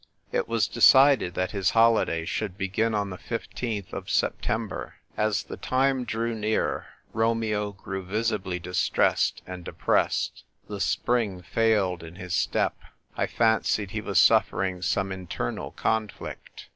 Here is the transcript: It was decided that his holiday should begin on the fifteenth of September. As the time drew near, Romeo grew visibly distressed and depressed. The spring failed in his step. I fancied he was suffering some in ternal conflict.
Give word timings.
It 0.31 0.47
was 0.47 0.67
decided 0.67 1.35
that 1.35 1.51
his 1.51 1.69
holiday 1.77 2.25
should 2.25 2.57
begin 2.57 2.95
on 2.95 3.11
the 3.11 3.19
fifteenth 3.19 3.93
of 3.93 4.09
September. 4.09 4.95
As 5.15 5.43
the 5.43 5.57
time 5.57 6.05
drew 6.05 6.33
near, 6.33 6.87
Romeo 7.13 7.73
grew 7.73 8.03
visibly 8.03 8.57
distressed 8.57 9.43
and 9.45 9.63
depressed. 9.63 10.43
The 10.67 10.81
spring 10.81 11.43
failed 11.43 12.01
in 12.01 12.15
his 12.15 12.33
step. 12.35 12.79
I 13.15 13.27
fancied 13.27 13.91
he 13.91 14.01
was 14.01 14.17
suffering 14.17 14.81
some 14.81 15.11
in 15.11 15.27
ternal 15.27 15.69
conflict. 15.69 16.65